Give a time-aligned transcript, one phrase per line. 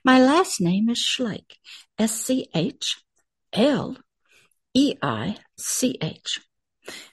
[0.03, 1.57] My last name is Schleich,
[1.97, 3.01] S C H
[3.53, 3.95] L
[4.73, 6.41] E I C H.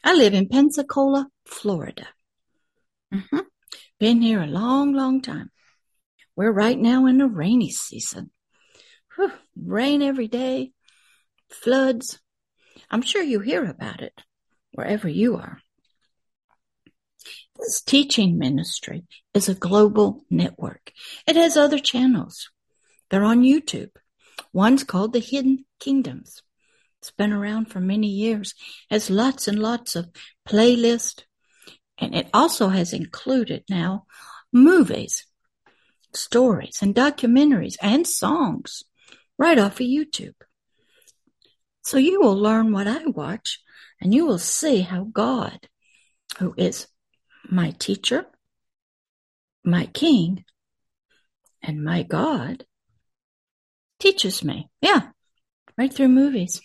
[0.03, 2.07] I live in Pensacola, Florida.
[3.13, 3.41] Mm-hmm.
[3.99, 5.51] Been here a long, long time.
[6.37, 8.31] We're right now in the rainy season.
[9.17, 10.73] Whew, rain every day,
[11.51, 12.21] floods.
[12.91, 14.23] I'm sure you hear about it
[14.73, 15.59] wherever you are.
[17.59, 20.93] This teaching ministry is a global network.
[21.27, 22.51] It has other channels.
[23.11, 23.91] They're on YouTube.
[24.53, 26.43] One's called The Hidden Kingdoms.
[27.01, 28.55] It's been around for many years,
[28.91, 30.11] has lots and lots of
[30.49, 31.23] playlists,
[31.97, 34.07] and it also has included now
[34.53, 35.27] movies,
[36.13, 38.85] stories, and documentaries and songs
[39.39, 40.35] right off of YouTube.
[41.83, 43.61] So you will learn what I watch,
[44.01, 45.69] and you will see how God,
[46.39, 46.89] who is
[47.49, 48.27] my teacher,
[49.65, 50.45] my king,
[51.63, 52.67] and my God,
[53.99, 54.69] teaches me.
[54.81, 55.09] Yeah,
[55.77, 56.61] right through movies.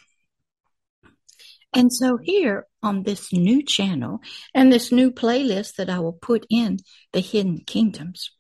[1.74, 4.20] And so here on this new channel
[4.54, 6.78] and this new playlist that I will put in
[7.14, 8.32] the hidden kingdoms,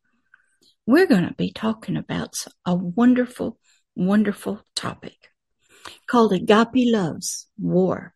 [0.86, 3.58] we're going to be talking about a wonderful,
[3.96, 5.30] wonderful topic
[6.08, 8.14] called Agape Love's War.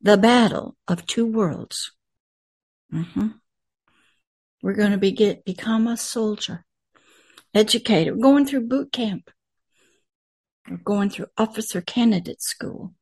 [0.00, 1.92] The battle of two worlds.
[2.92, 3.28] Mm-hmm.
[4.62, 6.64] We're going to be get, become a soldier,
[7.54, 9.30] educator, going through boot camp.
[10.68, 12.94] We're going through officer candidate school.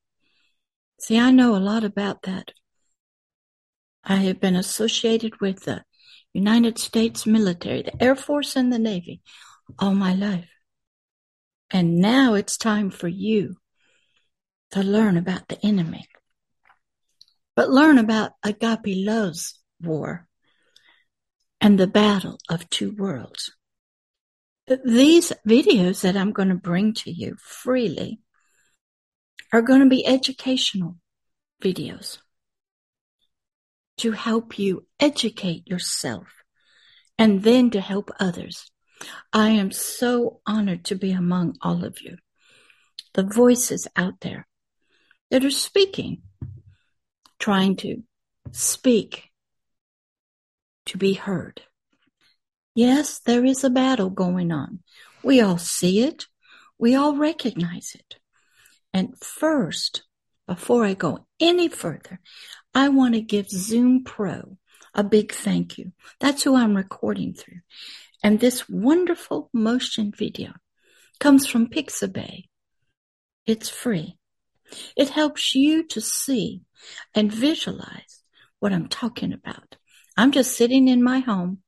[0.99, 2.53] See, I know a lot about that.
[4.03, 5.85] I have been associated with the
[6.33, 9.21] United States military, the Air Force and the Navy
[9.79, 10.49] all my life.
[11.71, 13.57] And now it's time for you
[14.71, 16.07] to learn about the enemy.
[17.55, 20.29] But learn about Agape Love's war
[21.61, 23.53] and the battle of two worlds.
[24.85, 28.21] These videos that I'm going to bring to you freely
[29.53, 30.97] are going to be educational
[31.63, 32.19] videos
[33.99, 36.27] to help you educate yourself
[37.19, 38.71] and then to help others.
[39.33, 42.17] I am so honored to be among all of you,
[43.15, 44.47] the voices out there
[45.31, 46.23] that are speaking,
[47.39, 48.03] trying to
[48.53, 49.31] speak
[50.87, 51.63] to be heard.
[52.75, 54.81] Yes, there is a battle going on.
[55.23, 56.27] We all see it.
[56.79, 58.17] We all recognize it.
[58.97, 60.05] And first,
[60.49, 62.19] before I go any further,
[62.75, 64.57] I want to give Zoom Pro
[64.95, 65.93] a big thank you.
[66.19, 67.61] That's who I'm recording through.
[68.23, 70.55] And this wonderful motion video
[71.21, 72.45] comes from Pixabay.
[73.45, 74.17] It's free.
[74.97, 76.63] It helps you to see
[77.15, 78.23] and visualize
[78.61, 79.77] what I'm talking about.
[80.17, 81.59] I'm just sitting in my home,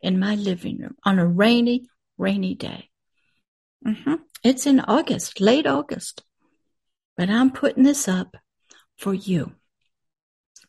[0.00, 1.84] in my living room on a rainy,
[2.16, 2.88] rainy day.
[3.86, 4.14] Mm-hmm.
[4.42, 6.22] It's in August, late August.
[7.18, 8.36] But I'm putting this up
[8.96, 9.52] for you.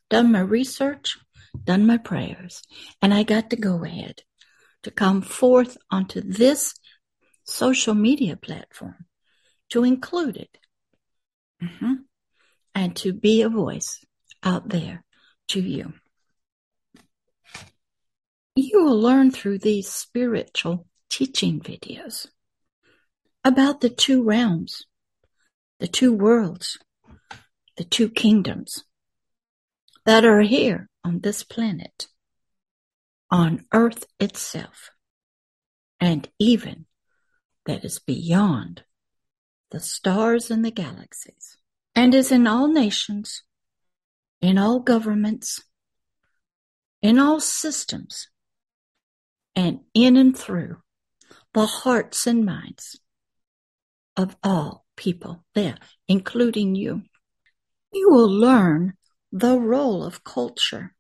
[0.10, 1.20] Done my research,
[1.64, 2.64] done my prayers,
[3.04, 4.24] and I got to go ahead
[4.82, 6.74] to come forth onto this
[7.44, 9.06] social media platform
[9.70, 10.58] to include it
[11.62, 11.94] mm-hmm.
[12.74, 14.04] and to be a voice
[14.42, 15.04] out there
[15.50, 15.94] to you.
[18.56, 22.26] You will learn through these spiritual teaching videos
[23.46, 24.88] about the two realms
[25.80, 26.78] the two worlds,
[27.78, 28.84] the two kingdoms
[30.06, 32.08] that are here on this planet,
[33.32, 34.92] on Earth itself,
[36.00, 36.86] and even
[37.66, 38.84] that is beyond
[39.72, 41.58] the stars and the galaxies,
[41.96, 43.44] and is in all nations,
[44.42, 45.64] in all governments,
[47.02, 48.28] in all systems,
[49.56, 50.78] and in and through
[51.54, 53.00] the hearts and minds
[54.18, 55.78] of all people there,
[56.10, 57.02] including you.
[57.94, 58.94] You will learn
[59.32, 60.94] the role of culture,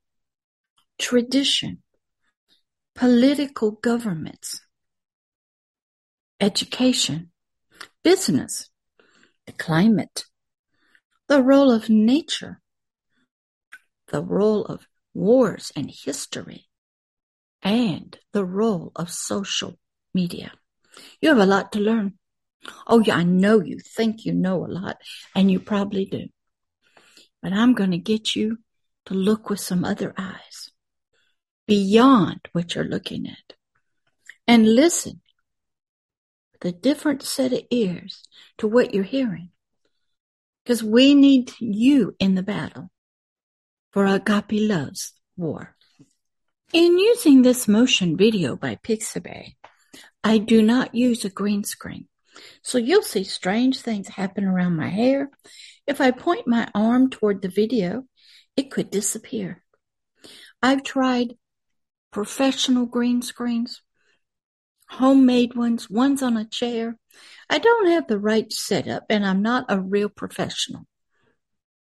[0.97, 1.83] tradition,
[2.95, 4.61] political governments,
[6.39, 7.31] education,
[8.01, 8.69] business,
[9.45, 10.23] the climate,
[11.27, 12.61] the role of nature,
[14.07, 16.67] the role of wars and history,
[17.61, 19.77] and the role of social
[20.13, 20.53] media.
[21.19, 22.18] You have a lot to learn.
[22.87, 24.97] Oh, yeah, I know you think you know a lot,
[25.35, 26.27] and you probably do.
[27.41, 28.59] But I'm going to get you
[29.05, 30.71] to look with some other eyes
[31.67, 33.55] beyond what you're looking at
[34.47, 35.21] and listen
[36.53, 38.23] with a different set of ears
[38.57, 39.51] to what you're hearing.
[40.63, 42.89] Because we need you in the battle
[43.91, 45.75] for Agape Love's war.
[46.73, 49.55] In using this motion video by Pixabay,
[50.23, 52.07] I do not use a green screen.
[52.61, 55.29] So you'll see strange things happen around my hair.
[55.87, 58.03] If I point my arm toward the video,
[58.55, 59.63] it could disappear.
[60.61, 61.35] I've tried
[62.11, 63.81] professional green screens,
[64.89, 66.97] homemade ones, ones on a chair.
[67.49, 70.85] I don't have the right setup and I'm not a real professional.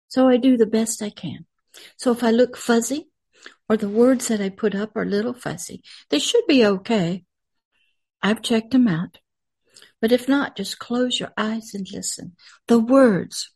[0.09, 1.45] So I do the best I can.
[1.97, 3.09] So if I look fuzzy
[3.69, 7.23] or the words that I put up are a little fuzzy, they should be okay.
[8.21, 9.19] I've checked them out.
[10.01, 12.35] But if not, just close your eyes and listen.
[12.67, 13.51] The words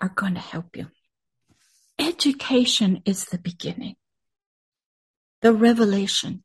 [0.00, 0.88] are going to help you.
[1.98, 3.96] Education is the beginning,
[5.42, 6.42] the revelation.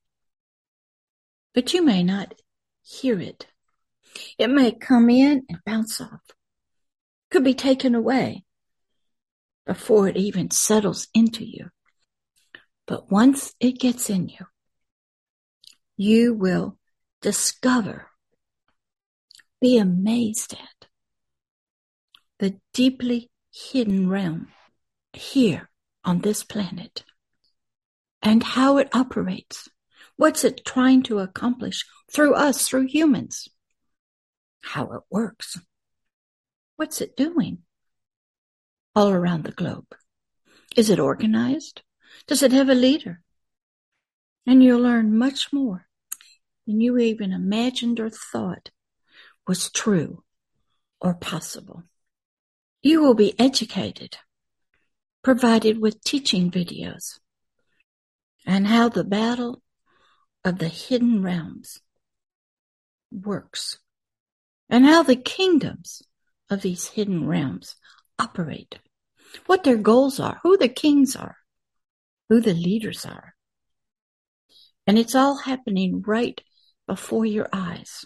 [1.54, 2.33] But you may not
[2.83, 3.48] hear it.
[4.38, 6.22] It may come in and bounce off.
[7.31, 8.44] Could be taken away
[9.66, 11.69] before it even settles into you.
[12.86, 14.45] But once it gets in you,
[15.98, 16.77] you will
[17.22, 18.10] discover
[19.66, 20.88] be amazed at
[22.38, 24.48] the deeply hidden realm
[25.12, 25.72] here
[26.04, 27.04] on this planet
[28.22, 29.68] and how it operates.
[30.18, 31.84] What's it trying to accomplish
[32.14, 33.50] through us, through humans?
[34.62, 35.60] How it works.
[36.76, 37.64] What's it doing
[38.96, 39.96] all around the globe?
[40.78, 41.82] Is it organized?
[42.28, 43.24] Does it have a leader?
[44.46, 45.88] And you'll learn much more
[46.68, 48.70] than you even imagined or thought
[49.48, 50.24] was true
[51.00, 51.84] or possible.
[52.82, 54.18] You will be educated,
[55.24, 57.20] provided with teaching videos,
[58.46, 59.62] and how the battle
[60.44, 61.80] of the hidden realms
[63.12, 63.80] works,
[64.70, 66.04] and how the kingdoms
[66.50, 67.76] of these hidden realms
[68.20, 68.80] operate,
[69.48, 71.38] what their goals are, who the kings are,
[72.30, 73.34] who the leaders are.
[74.88, 76.40] And it's all happening right
[76.88, 78.06] before your eyes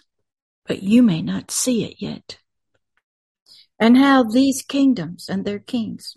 [0.70, 2.38] but you may not see it yet.
[3.80, 6.16] And how these kingdoms and their kings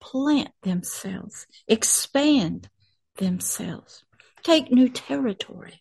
[0.00, 2.68] plant themselves, expand
[3.18, 4.02] themselves,
[4.42, 5.80] take new territory,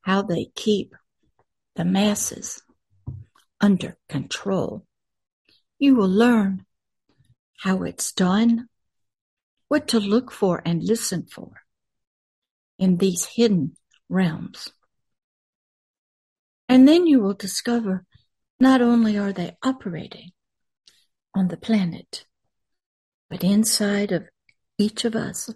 [0.00, 0.94] how they keep
[1.76, 2.62] the masses
[3.60, 4.86] under control.
[5.78, 6.64] You will learn
[7.58, 8.68] how it's done,
[9.68, 11.64] what to look for and listen for
[12.78, 13.76] in these hidden
[14.08, 14.72] realms.
[16.72, 18.06] And then you will discover
[18.58, 20.30] not only are they operating
[21.34, 22.24] on the planet,
[23.28, 24.24] but inside of
[24.78, 25.50] each of us,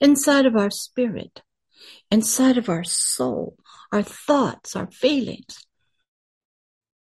[0.00, 1.42] inside of our spirit,
[2.08, 3.56] inside of our soul,
[3.90, 5.66] our thoughts, our feelings,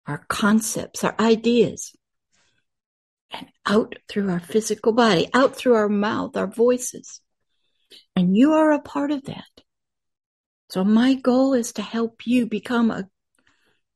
[0.08, 1.94] our concepts, our ideas,
[3.30, 7.20] and out through our physical body, out through our mouth, our voices.
[8.16, 9.55] And you are a part of that.
[10.68, 13.08] So my goal is to help you become a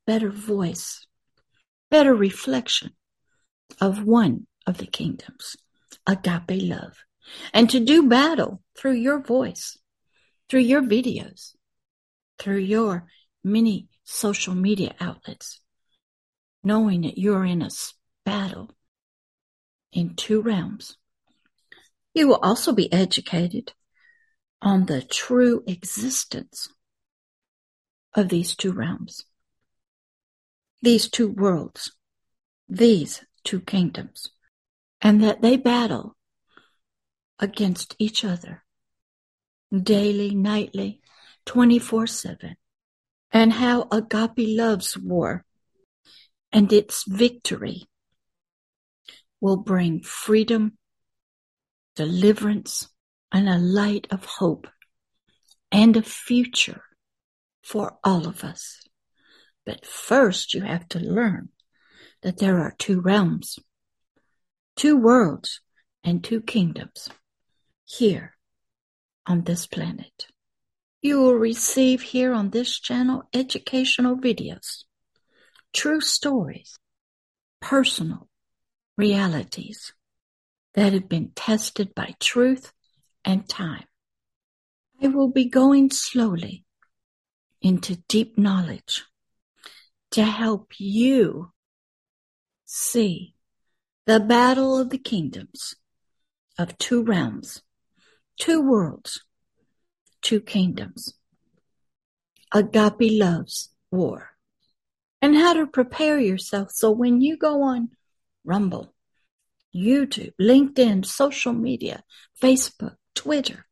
[0.07, 1.05] better voice,
[1.89, 2.91] better reflection
[3.79, 5.55] of one of the kingdoms,
[6.07, 6.97] agape love,
[7.53, 9.77] and to do battle through your voice,
[10.49, 11.55] through your videos,
[12.39, 13.05] through your
[13.43, 15.61] many social media outlets,
[16.63, 17.69] knowing that you're in a
[18.25, 18.71] battle
[19.91, 20.97] in two realms.
[22.13, 23.73] You will also be educated
[24.61, 26.69] on the true existence
[28.13, 29.25] of these two realms,
[30.81, 31.93] these two worlds,
[32.67, 34.29] these two kingdoms,
[35.01, 36.15] and that they battle
[37.39, 38.63] against each other
[39.71, 41.01] daily, nightly,
[41.45, 42.55] 24 7,
[43.31, 45.45] and how agape loves war
[46.51, 47.83] and its victory
[49.39, 50.77] will bring freedom,
[51.95, 52.89] deliverance,
[53.31, 54.67] and a light of hope
[55.71, 56.83] and a future
[57.63, 58.81] for all of us.
[59.65, 61.49] But first, you have to learn
[62.23, 63.59] that there are two realms,
[64.75, 65.61] two worlds,
[66.03, 67.09] and two kingdoms
[67.85, 68.35] here
[69.25, 70.27] on this planet.
[71.01, 74.83] You will receive here on this channel educational videos,
[75.73, 76.77] true stories,
[77.59, 78.27] personal
[78.97, 79.93] realities
[80.73, 82.71] that have been tested by truth
[83.23, 83.85] and time.
[85.01, 86.65] I will be going slowly
[87.61, 89.03] into deep knowledge
[90.11, 91.51] to help you
[92.65, 93.35] see
[94.05, 95.75] the battle of the kingdoms
[96.57, 97.61] of two realms,
[98.37, 99.23] two worlds,
[100.21, 101.13] two kingdoms.
[102.53, 104.31] Agape loves war
[105.21, 107.89] and how to prepare yourself so when you go on
[108.43, 108.93] Rumble,
[109.75, 112.03] YouTube, LinkedIn, social media,
[112.41, 113.65] Facebook, Twitter,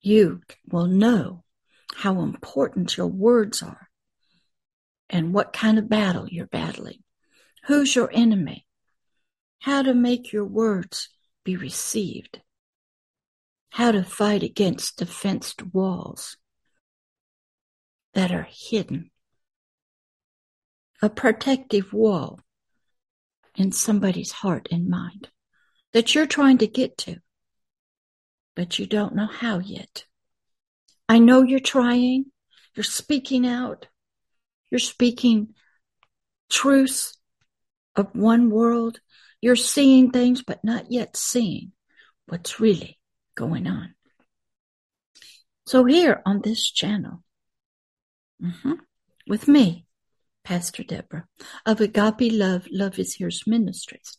[0.00, 1.44] you will know
[1.94, 3.88] how important your words are
[5.08, 7.02] and what kind of battle you're battling.
[7.66, 8.66] Who's your enemy?
[9.60, 11.08] How to make your words
[11.44, 12.40] be received.
[13.70, 16.36] How to fight against defensed walls
[18.14, 19.10] that are hidden.
[21.00, 22.40] A protective wall
[23.54, 25.28] in somebody's heart and mind
[25.92, 27.18] that you're trying to get to
[28.54, 30.04] but you don't know how yet.
[31.08, 32.26] I know you're trying.
[32.74, 33.86] You're speaking out.
[34.70, 35.54] You're speaking
[36.50, 37.18] truths
[37.96, 39.00] of one world.
[39.40, 41.72] You're seeing things, but not yet seeing
[42.26, 42.98] what's really
[43.34, 43.94] going on.
[45.66, 47.22] So here on this channel,
[48.42, 48.74] mm-hmm,
[49.26, 49.86] with me,
[50.44, 51.26] Pastor Deborah
[51.64, 54.18] of Agape Love, Love is Here's Ministries,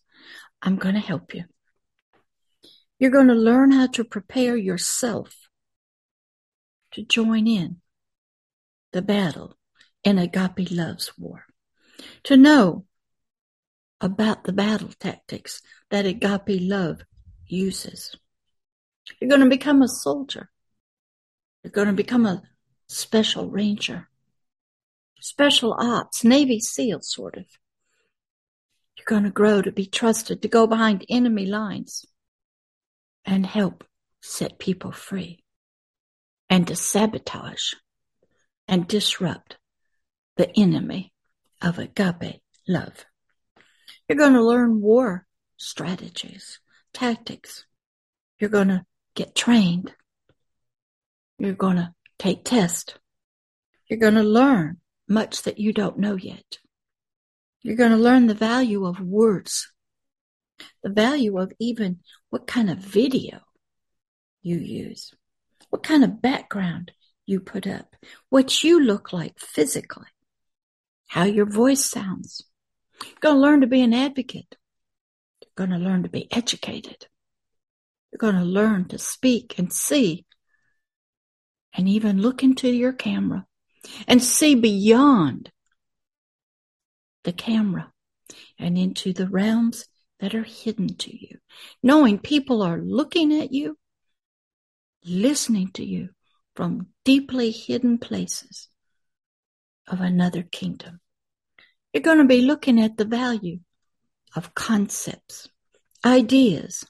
[0.62, 1.44] I'm going to help you.
[3.00, 5.50] You're going to learn how to prepare yourself
[6.92, 7.78] to join in
[8.92, 9.58] the battle
[10.04, 11.46] in agape love's war,
[12.24, 12.86] to know
[14.00, 17.02] about the battle tactics that agape love
[17.48, 18.16] uses.
[19.20, 20.50] You're going to become a soldier.
[21.64, 22.44] You're going to become a
[22.88, 24.10] special ranger,
[25.20, 27.46] special ops, Navy SEAL sort of.
[28.98, 32.06] You're going to grow to be trusted to go behind enemy lines
[33.26, 33.84] and help
[34.22, 35.44] set people free
[36.50, 37.74] and to sabotage
[38.68, 39.58] and disrupt
[40.38, 41.12] the enemy
[41.62, 43.06] of agape love.
[44.08, 45.26] You're going to learn war
[45.58, 46.60] strategies,
[46.94, 47.66] tactics.
[48.40, 49.94] You're going to get trained.
[51.38, 52.94] You're going to take tests.
[53.88, 54.78] You're going to learn
[55.08, 56.60] much that you don't know yet.
[57.62, 59.73] You're going to learn the value of words
[60.82, 63.40] the value of even what kind of video
[64.42, 65.12] you use,
[65.70, 66.92] what kind of background
[67.26, 67.96] you put up,
[68.30, 70.08] what you look like physically,
[71.08, 72.44] how your voice sounds.
[73.04, 74.56] You're going to learn to be an advocate.
[75.42, 77.08] You're going to learn to be educated.
[78.12, 80.26] You're going to learn to speak and see
[81.74, 83.46] and even look into your camera
[84.08, 85.52] and see beyond
[87.24, 87.92] the camera
[88.60, 89.86] and into the realms
[90.20, 91.38] that are hidden to you,
[91.82, 93.78] knowing people are looking at you,
[95.06, 96.10] listening to you
[96.56, 98.70] from deeply hidden places
[99.88, 101.00] of another kingdom.
[101.92, 103.60] You're going to be looking at the value
[104.36, 105.50] of concepts,
[106.06, 106.86] ideas,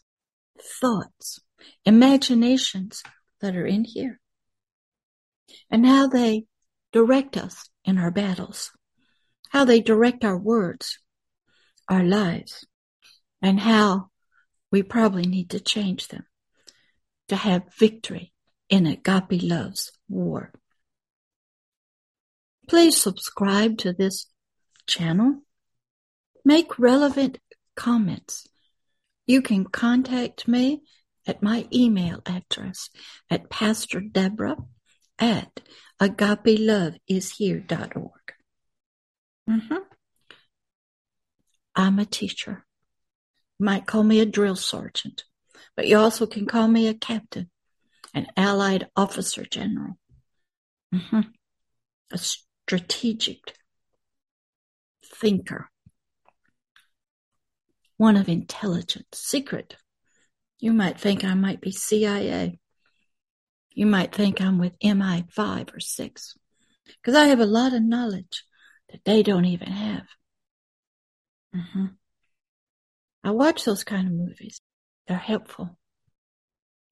[0.62, 1.40] thoughts,
[1.86, 3.04] imaginations
[3.42, 4.20] that are in here,
[5.70, 6.46] and how they
[6.92, 8.72] direct us in our battles,
[9.50, 11.00] how they direct our words,
[11.90, 12.66] our lives,
[13.44, 14.10] and how
[14.72, 16.26] we probably need to change them
[17.28, 18.34] to have victory
[18.70, 20.54] in agape love's war.
[22.68, 24.28] Please subscribe to this
[24.88, 25.42] channel.
[26.46, 27.40] Make relevant
[27.76, 28.48] comments.
[29.28, 30.84] You can contact me
[31.28, 32.90] at my email address
[33.30, 34.56] at Pastor Deborah
[35.20, 35.60] at
[36.02, 38.34] agapeloveishere.org.
[39.50, 39.76] Mm-hmm.
[41.76, 42.66] I'm a teacher
[43.60, 45.24] might call me a drill sergeant,
[45.76, 47.50] but you also can call me a captain,
[48.14, 49.98] an allied officer general,
[50.94, 51.22] mm-hmm.
[52.12, 53.56] a strategic
[55.06, 55.70] thinker,
[57.98, 59.76] one of intelligence, secret
[60.60, 62.60] You might think I might be CIA.
[63.72, 66.38] You might think I'm with MI5 or 6
[66.86, 68.44] because I have a lot of knowledge
[68.90, 70.08] that they don't even have.
[71.56, 71.86] Mm-hmm.
[73.24, 74.60] I watch those kind of movies.
[75.08, 75.78] They're helpful.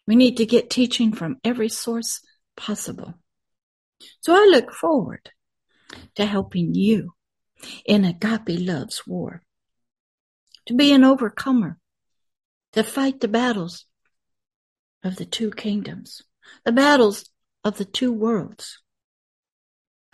[0.07, 2.21] We need to get teaching from every source
[2.55, 3.13] possible.
[4.21, 5.31] So I look forward
[6.15, 7.13] to helping you
[7.85, 9.43] in agape love's war,
[10.65, 11.77] to be an overcomer,
[12.73, 13.85] to fight the battles
[15.03, 16.21] of the two kingdoms,
[16.65, 17.29] the battles
[17.63, 18.79] of the two worlds,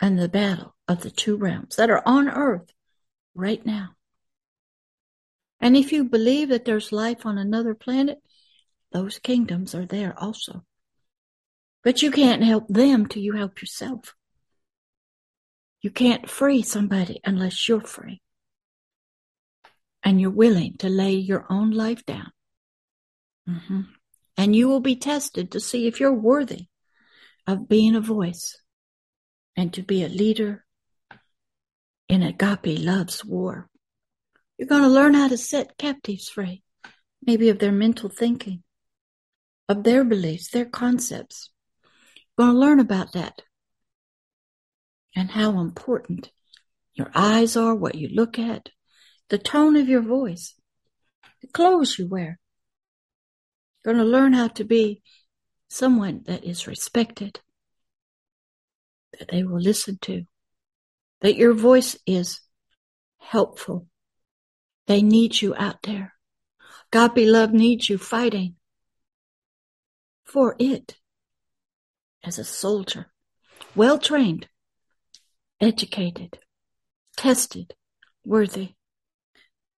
[0.00, 2.72] and the battle of the two realms that are on earth
[3.34, 3.90] right now.
[5.60, 8.18] And if you believe that there's life on another planet,
[8.92, 10.64] those kingdoms are there also.
[11.82, 14.14] But you can't help them till you help yourself.
[15.80, 18.20] You can't free somebody unless you're free.
[20.02, 22.30] And you're willing to lay your own life down.
[23.48, 23.80] Mm-hmm.
[24.36, 26.66] And you will be tested to see if you're worthy
[27.46, 28.60] of being a voice
[29.56, 30.64] and to be a leader
[32.08, 33.68] in agape love's war.
[34.58, 36.62] You're going to learn how to set captives free,
[37.24, 38.64] maybe of their mental thinking,
[39.68, 41.50] of their beliefs, their concepts.
[42.16, 43.42] You're going to learn about that
[45.14, 46.32] and how important
[46.94, 48.70] your eyes are, what you look at,
[49.28, 50.54] the tone of your voice,
[51.40, 52.40] the clothes you wear.
[53.84, 55.02] You're going to learn how to be
[55.68, 57.38] someone that is respected,
[59.18, 60.24] that they will listen to,
[61.20, 62.40] that your voice is
[63.18, 63.86] helpful.
[64.88, 66.14] They need you out there.
[66.90, 68.56] God beloved needs you fighting
[70.24, 70.96] for it
[72.24, 73.12] as a soldier,
[73.74, 74.48] well trained,
[75.60, 76.38] educated,
[77.18, 77.74] tested,
[78.24, 78.76] worthy,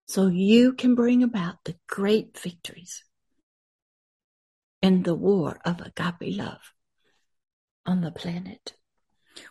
[0.07, 3.05] so you can bring about the great victories
[4.81, 6.73] in the war of agape love
[7.85, 8.75] on the planet,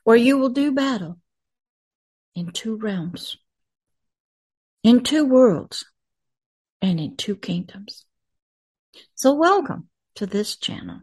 [0.06, 1.20] where you will do battle
[2.34, 3.36] in two realms,
[4.84, 5.86] in two worlds,
[6.82, 8.06] and in two kingdoms.
[9.16, 11.02] So welcome to this channel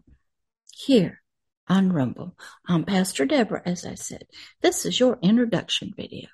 [0.72, 1.20] here
[1.68, 2.36] on Rumble.
[2.66, 4.24] I'm Pastor Deborah, as I said.
[4.62, 6.28] This is your introduction video.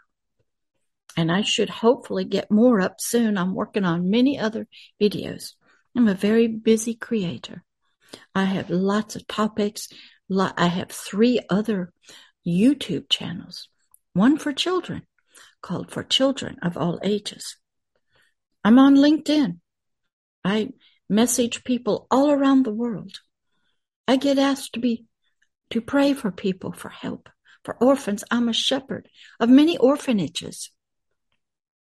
[1.16, 3.36] And I should hopefully get more up soon.
[3.36, 4.68] I'm working on many other
[5.00, 5.54] videos.
[5.96, 7.64] I'm a very busy creator.
[8.34, 9.88] I have lots of topics.
[10.30, 11.92] I have three other
[12.46, 13.68] YouTube channels.
[14.12, 15.02] One for children
[15.62, 17.56] called For Children of All Ages.
[18.64, 19.58] I'm on LinkedIn.
[20.44, 20.70] I
[21.08, 23.20] message people all around the world.
[24.06, 25.06] I get asked to be
[25.70, 27.28] to pray for people for help.
[27.64, 30.70] For orphans, I'm a shepherd of many orphanages.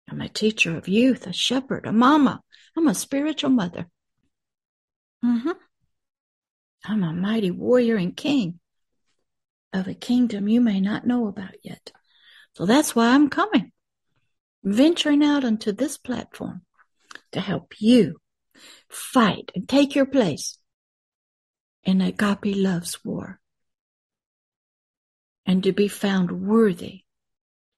[0.09, 2.43] I'm a teacher of youth, a shepherd, a mama.
[2.77, 3.87] I'm a spiritual mother.
[5.25, 5.53] Mm-hmm.
[6.85, 8.61] I'm a mighty warrior and king
[9.73, 11.93] of a kingdom you may not know about yet.
[12.55, 13.73] So that's why I'm coming,
[14.63, 16.63] venturing out onto this platform
[17.33, 18.17] to help you
[18.89, 20.59] fight and take your place
[21.85, 23.41] in agape love's war
[25.47, 27.05] and to be found worthy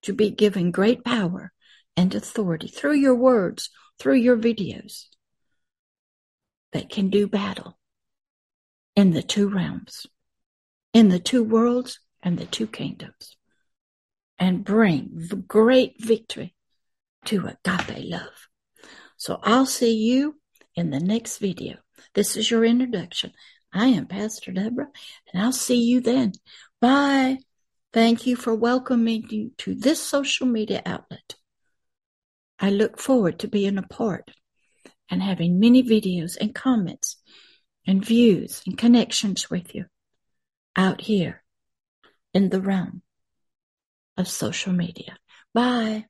[0.02, 1.52] to be given great power
[1.96, 5.04] and authority through your words, through your videos
[6.72, 7.78] that can do battle
[8.96, 10.06] in the two realms,
[10.92, 13.36] in the two worlds and the two kingdoms,
[14.42, 16.52] and bring great victory
[17.24, 18.48] to agape love.
[19.16, 20.34] So I'll see you
[20.74, 21.76] in the next video.
[22.14, 23.34] This is your introduction.
[23.72, 24.90] I am Pastor Deborah,
[25.32, 26.32] and I'll see you then.
[26.80, 27.38] Bye.
[27.92, 31.36] Thank you for welcoming me to this social media outlet.
[32.58, 34.32] I look forward to being a part
[35.08, 37.16] and having many videos and comments
[37.86, 39.84] and views and connections with you
[40.74, 41.44] out here
[42.34, 43.01] in the realm
[44.16, 45.16] of social media.
[45.54, 46.06] Bye.